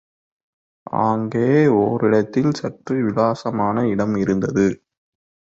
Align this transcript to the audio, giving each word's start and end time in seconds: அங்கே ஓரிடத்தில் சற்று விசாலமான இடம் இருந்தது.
அங்கே 1.01 1.49
ஓரிடத்தில் 1.81 2.53
சற்று 2.53 2.95
விசாலமான 3.03 3.87
இடம் 3.87 4.15
இருந்தது. 4.15 4.67